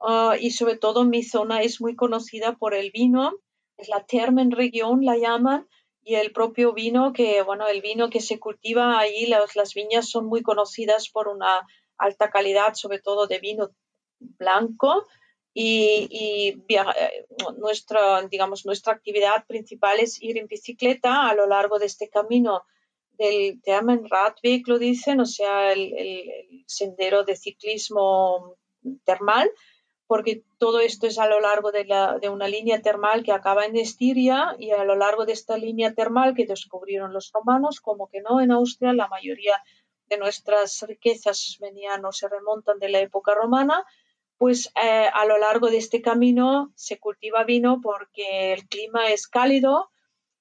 [0.00, 3.32] Ah, y sobre todo mi zona es muy conocida por el vino,
[3.76, 5.68] es la Termenregión, la llaman,
[6.10, 10.10] y el propio vino, que bueno, el vino que se cultiva ahí, las, las viñas
[10.10, 11.64] son muy conocidas por una
[11.98, 13.70] alta calidad, sobre todo de vino
[14.18, 15.06] blanco.
[15.54, 17.26] Y, y eh,
[17.58, 22.64] nuestra, digamos, nuestra actividad principal es ir en bicicleta a lo largo de este camino
[23.12, 28.56] del Thermen Radweg, lo dicen, o sea, el, el sendero de ciclismo
[29.04, 29.48] termal,
[30.10, 31.86] porque todo esto es a lo largo de,
[32.30, 36.34] una línea termal que acaba en Estiria y a lo largo de esta línea termal
[36.34, 39.62] que descubrieron los romanos, como que no en Austria, la mayoría
[40.08, 43.84] de nuestras riquezas venían o se remontan de la época romana,
[44.36, 49.28] pues eh, a lo largo de este camino se cultiva vino porque el clima es
[49.28, 49.92] cálido,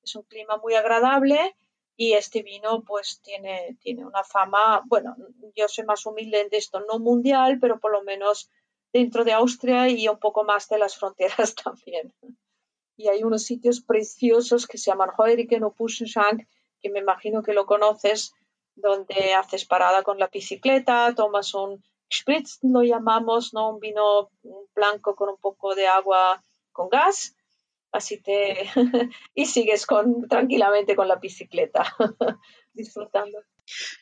[0.04, 1.56] es un clima muy agradable
[1.96, 5.16] y este vino pues tiene, tiene una fama, bueno,
[5.56, 8.50] yo soy más humilde en esto, no mundial, pero por lo menos
[8.92, 12.14] dentro de Austria y un poco más de las fronteras también.
[12.98, 16.48] Y hay unos sitios preciosos que se llaman Heurigen o Puschenschank,
[16.82, 18.34] que me imagino que lo conoces,
[18.76, 23.70] donde haces parada con la bicicleta, tomas un Spritz, lo llamamos, ¿no?
[23.70, 24.30] Un vino
[24.74, 27.36] blanco con un poco de agua con gas,
[27.92, 28.70] así te...
[29.36, 31.84] y sigues con, tranquilamente con la bicicleta,
[32.74, 33.40] disfrutando.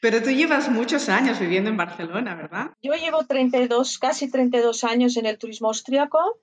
[0.01, 2.71] Pero tú llevas muchos años viviendo en Barcelona, ¿verdad?
[2.81, 6.39] Yo llevo 32, casi 32 años en el turismo austriaco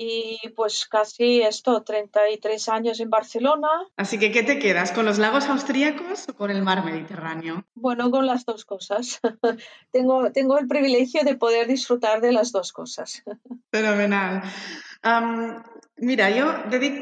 [0.00, 3.68] y pues casi esto, 33 años en Barcelona.
[3.96, 4.92] Así que, ¿qué te quedas?
[4.92, 7.64] ¿Con los lagos austríacos o con el mar Mediterráneo?
[7.74, 9.20] Bueno, con las dos cosas.
[9.90, 13.24] tengo, tengo el privilegio de poder disfrutar de las dos cosas.
[13.72, 14.42] Fenomenal.
[16.00, 16.46] Mira, yo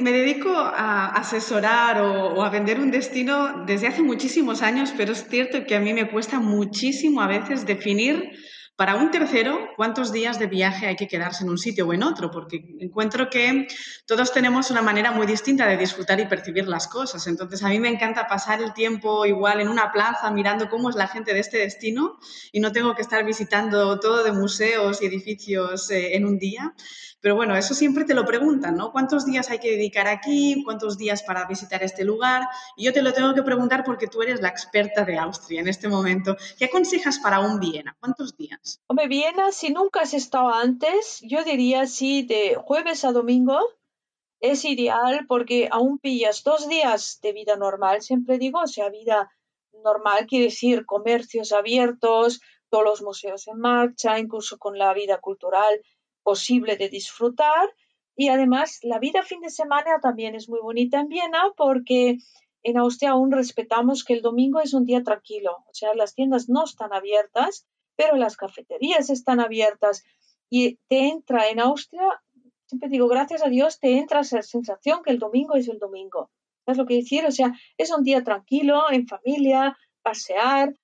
[0.01, 5.29] me dedico a asesorar o, a vender un destino desde hace muchísimos años, pero es
[5.29, 8.31] cierto que a mí me cuesta muchísimo a veces definir
[8.77, 12.03] para un tercero cuántos días de viaje hay que quedarse en un sitio o en
[12.03, 13.67] otro, porque encuentro que
[14.07, 17.27] todos tenemos una manera muy distinta de disfrutar y percibir las cosas.
[17.27, 20.97] Entonces, a mí me encanta pasar el tiempo igual en una plaza mirando cómo es
[20.97, 22.19] la gente de este destino
[22.53, 26.75] y no tengo que estar visitando todo de museos y edificios eh, en un día.
[27.27, 28.93] Pero bueno, eso siempre te lo preguntan, ¿no?
[28.93, 30.63] ¿Cuántos días hay que dedicar aquí?
[30.65, 32.43] ¿Cuántos días para visitar este lugar?
[32.77, 35.67] Y yo te lo tengo que preguntar porque tú eres la experta de Austria en
[35.67, 36.37] este momento.
[36.59, 37.97] ¿Qué aconsejas para un Viena?
[37.99, 38.66] ¿Cuántos días?
[38.89, 43.59] Hombre, Viena, si nunca has estado antes, yo diría sí, de jueves a domingo
[44.41, 49.31] es ideal porque aún pillas dos días de vida normal, siempre digo, o sea, vida
[49.85, 55.81] normal quiere decir comercios abiertos, todos los museos en marcha, incluso con la vida cultural
[56.23, 57.73] posible de disfrutar.
[58.17, 62.19] Y además, la vida fin de semana también es muy bonita en Viena porque
[62.63, 66.49] en Austria aún respetamos que el domingo es un día tranquilo, o sea, las tiendas
[66.49, 67.65] no están abiertas,
[67.97, 70.05] pero las cafeterías están abiertas
[70.49, 72.23] y te entra en Austria,
[72.67, 76.31] siempre digo, gracias a Dios, te entra esa sensación que el domingo es el domingo.
[76.65, 77.25] ¿Sabes lo que decir?
[77.25, 80.75] O sea, es un día tranquilo, en familia, pasear,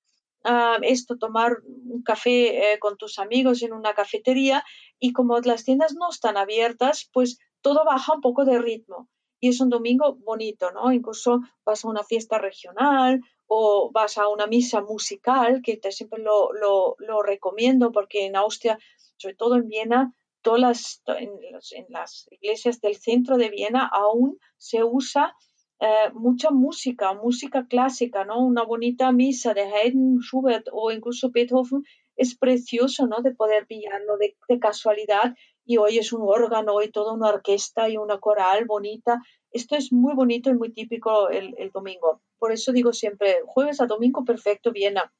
[0.44, 4.64] ah, esto, tomar un café eh, con tus amigos en una cafetería
[4.98, 9.08] y como las tiendas no están abiertas, pues todo baja un poco de ritmo.
[9.40, 10.92] Y es un domingo bonito, ¿no?
[10.92, 13.20] Incluso vas a una fiesta regional
[13.55, 18.78] o vas a una misa musical, que te siempre lo, lo, recomiendo porque en Austria,
[19.16, 25.36] sobre todo en Viena, todas en las iglesias del centro de Viena aún se usa
[25.84, 28.38] eh, mucha música, música clásica, ¿no?
[28.38, 31.82] Una bonita misa de Haydn, Schubert o incluso Beethoven
[32.14, 33.20] es precioso, ¿no?
[33.20, 35.34] De poder pillarlo de, casualidad
[35.64, 39.20] y hoy es un órgano y toda una orquesta y una coral bonita.
[39.50, 42.22] Esto es muy bonito y muy típico el, domingo.
[42.43, 45.12] Por eso digo siempre, jueves a domingo, perfecto, Viena.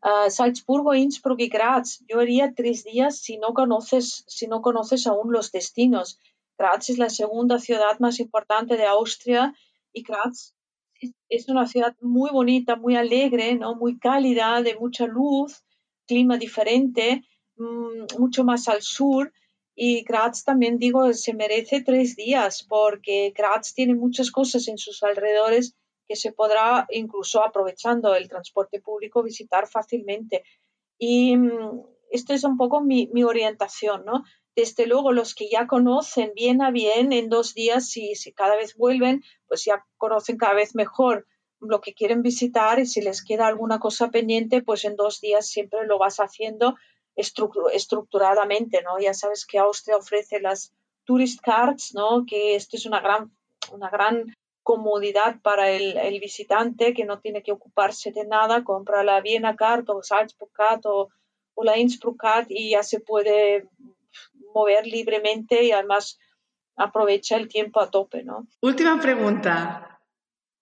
[0.00, 1.98] Uh, Salzburgo, Innsbruck y Graz.
[2.08, 6.20] Yo haría tres días si no conoces, si no conoces aún los destinos.
[6.56, 9.52] Graz es la segunda ciudad más importante de Austria
[9.92, 10.54] y Graz
[11.28, 13.74] es una ciudad muy bonita, muy alegre, ¿no?
[13.74, 15.64] muy cálida, de mucha luz,
[16.06, 17.24] clima diferente,
[17.56, 19.32] mm, mucho más al sur.
[19.74, 25.02] Y Graz también digo, se merece tres días porque Graz tiene muchas cosas en sus
[25.02, 25.74] alrededores
[26.08, 30.44] que se podrá, incluso aprovechando el transporte público, visitar fácilmente.
[30.98, 34.24] Y mm, esto es un poco mi, mi orientación, ¿no?
[34.54, 38.56] desde luego los que ya conocen bien a bien en dos días, si, si cada
[38.56, 41.26] vez vuelven, pues ya conocen cada vez mejor
[41.60, 45.46] lo que quieren visitar y si les queda alguna cosa pendiente, pues en dos días
[45.46, 46.76] siempre lo vas haciendo
[47.14, 48.98] estructuradamente, ¿no?
[48.98, 50.72] Ya sabes que Austria ofrece las
[51.04, 52.24] tourist cards, ¿no?
[52.26, 53.30] Que esto es una gran,
[53.70, 59.02] una gran comodidad para el, el visitante que no tiene que ocuparse de nada, compra
[59.02, 61.08] la Viena Card o Salzburg Card o,
[61.54, 63.68] o la Innsbruck Card y ya se puede
[64.54, 66.18] mover libremente y además
[66.76, 68.46] aprovecha el tiempo a tope, ¿no?
[68.60, 69.88] Última pregunta.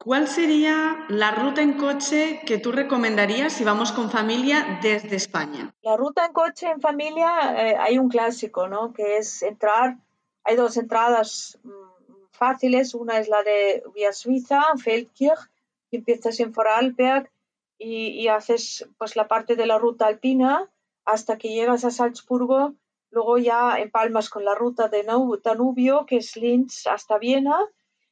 [0.02, 5.74] ¿Cuál sería la ruta en coche que tú recomendarías si vamos con familia desde España?
[5.82, 7.28] La ruta en coche en familia,
[7.58, 8.94] eh, hay un clásico, ¿no?
[8.94, 9.98] Que es entrar,
[10.42, 11.99] hay dos entradas mm,
[12.40, 12.94] fáciles.
[12.94, 15.48] Una es la de Vía Suiza, Feldkirch,
[15.90, 17.30] que empiezas en Vorarlberg
[17.78, 20.68] y, y haces pues la parte de la ruta alpina
[21.04, 22.74] hasta que llegas a Salzburgo
[23.10, 27.58] Luego ya empalmas con la ruta de Danubio, que es Linz hasta Viena,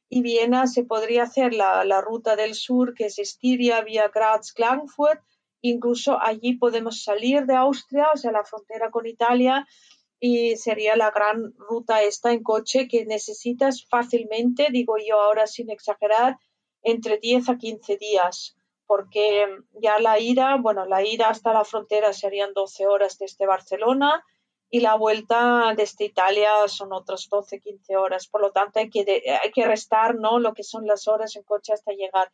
[0.09, 5.21] y Viena se podría hacer la, ruta del sur, que es Estiria, vía Graz, Klagenfurt.
[5.61, 9.67] Incluso allí podemos salir de Austria, o sea, la frontera con Italia,
[10.19, 15.69] y sería la gran ruta esta en coche que necesitas fácilmente, digo yo ahora sin
[15.69, 16.37] exagerar,
[16.81, 18.55] entre 10 a 15 días,
[18.85, 19.45] porque
[19.81, 24.23] ya la ida, bueno, la ida hasta la frontera serían 12 horas desde Barcelona,
[24.69, 28.27] y la vuelta desde Italia son otras 12, 15 horas.
[28.27, 29.01] Por lo tanto, hay que,
[29.43, 30.39] hay que restar ¿no?
[30.39, 32.31] lo que son las horas en coche hasta llegar.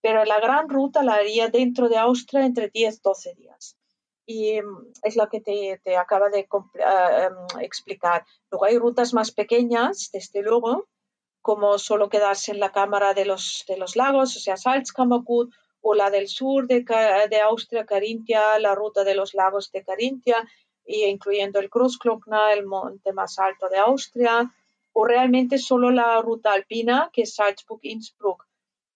[0.00, 3.76] Pero la gran ruta la haría dentro de Austria entre 10, 12 días.
[4.26, 8.24] Y mm, es lo que te, te acaba de eh, em, explicar.
[8.50, 10.88] Luego hay rutas más pequeñas, desde luego,
[11.42, 15.52] como solo quedarse en la Cámara de los, de los Lagos, o sea, Salzkammergut,
[15.86, 16.82] o la del sur de,
[17.28, 20.48] de Austria, Carintia, la ruta de los lagos de Carintia,
[20.86, 24.50] y incluyendo el Großglockner, el monte más alto de Austria,
[24.94, 28.46] o realmente solo la ruta alpina, que es Salzburg, Innsbruck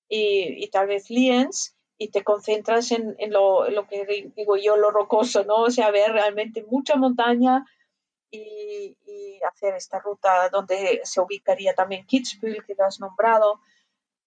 [0.09, 4.77] y, y tal vez Lienz, y te concentras en, en, lo, lo, que digo yo,
[4.77, 5.63] lo rocoso, ¿no?
[5.63, 7.67] O sea, ver realmente mucha montaña
[8.31, 13.61] y, y hacer esta ruta donde se ubicaría también Kitzbühel, que lo has nombrado,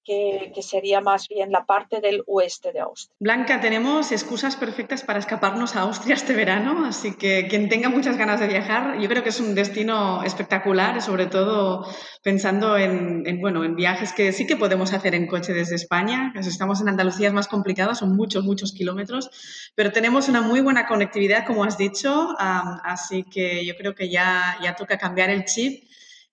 [0.04, 3.16] que, sería más bien la parte del oeste de Austria.
[3.20, 8.18] Blanca, tenemos excusas perfectas para escaparnos a Austria este verano, así que quien tenga muchas
[8.18, 11.86] ganas de viajar, yo creo que es un destino espectacular, sobre todo
[12.24, 16.34] pensando en, bueno, en viajes que sí que podemos hacer en coche desde España.
[16.36, 19.30] estamos en Andalucía es más complicado, son muchos, muchos kilómetros,
[19.76, 24.58] pero tenemos una muy buena conectividad, como has dicho, así que yo creo que ya,
[24.62, 25.84] ya toca cambiar el chip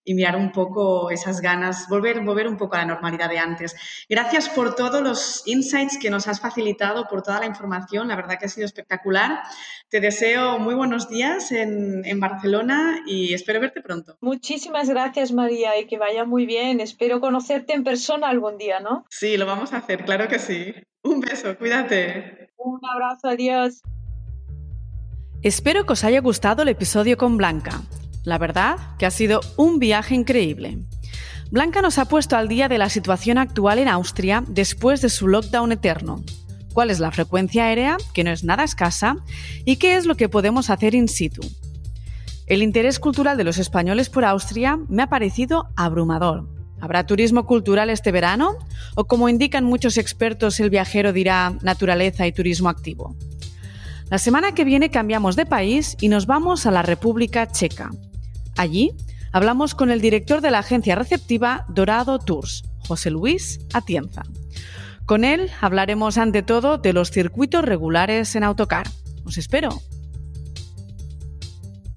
[0.08, 3.76] y mirar un poco esas ganas, volver, volver un poco a la normalidad de antes.
[4.08, 8.38] Gracias por todos los insights que nos has facilitado, por toda la información, la verdad
[8.38, 9.42] que ha sido espectacular.
[9.90, 14.16] Te deseo muy buenos días en, en Barcelona y espero verte pronto.
[14.22, 16.80] Muchísimas gracias María y que vaya muy bien.
[16.80, 19.04] Espero conocerte en persona algún día, ¿no?
[19.10, 20.72] Sí, lo vamos a hacer, claro que sí.
[21.02, 22.54] Un beso, cuídate.
[22.56, 23.82] Un abrazo, adiós.
[25.42, 27.82] Espero que os haya gustado el episodio con Blanca.
[28.28, 30.76] La verdad que ha sido un viaje increíble.
[31.50, 35.28] Blanca nos ha puesto al día de la situación actual en Austria después de su
[35.28, 36.22] lockdown eterno.
[36.74, 39.16] ¿Cuál es la frecuencia aérea, que no es nada escasa?
[39.64, 41.40] ¿Y qué es lo que podemos hacer in situ?
[42.46, 46.50] El interés cultural de los españoles por Austria me ha parecido abrumador.
[46.82, 48.58] ¿Habrá turismo cultural este verano?
[48.94, 53.16] ¿O como indican muchos expertos, el viajero dirá naturaleza y turismo activo?
[54.10, 57.90] La semana que viene cambiamos de país y nos vamos a la República Checa.
[58.58, 58.90] Allí
[59.32, 64.24] hablamos con el director de la agencia receptiva Dorado Tours, José Luis Atienza.
[65.06, 68.88] Con él hablaremos ante todo de los circuitos regulares en autocar.
[69.24, 69.70] Os espero.